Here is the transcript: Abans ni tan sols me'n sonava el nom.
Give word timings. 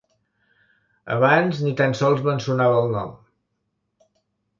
Abans 1.15 1.59
ni 1.65 1.73
tan 1.81 1.93
sols 1.99 2.23
me'n 2.29 2.41
sonava 2.45 2.79
el 2.85 2.89
nom. 2.95 3.13